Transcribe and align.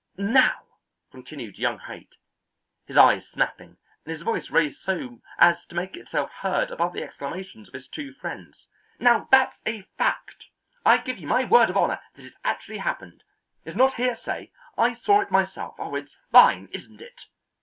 Now," 0.17 0.61
continued 1.11 1.59
young 1.59 1.77
Haight, 1.77 2.15
his 2.87 2.97
eyes 2.97 3.27
snapping, 3.27 3.77
and 4.03 4.11
his 4.11 4.23
voice 4.23 4.49
raised 4.49 4.79
so 4.81 5.21
as 5.37 5.63
to 5.67 5.75
make 5.75 5.95
itself 5.95 6.31
heard 6.31 6.71
above 6.71 6.93
the 6.93 7.03
exclamations 7.03 7.67
of 7.67 7.75
his 7.75 7.87
two 7.87 8.11
friends, 8.15 8.67
"now, 8.99 9.27
that's 9.31 9.55
a 9.63 9.83
fact; 9.99 10.45
I 10.83 10.97
give 10.97 11.19
you 11.19 11.27
my 11.27 11.43
word 11.43 11.69
of 11.69 11.77
honour 11.77 11.99
that 12.15 12.25
it 12.25 12.33
actually 12.43 12.79
happened. 12.79 13.21
It's 13.63 13.77
not 13.77 13.93
hearsay; 13.93 14.49
I 14.75 14.95
saw 14.95 15.21
it 15.21 15.29
myself. 15.29 15.75
It's 15.77 16.15
fine, 16.31 16.67
isn't 16.71 16.99
it?" 16.99 17.25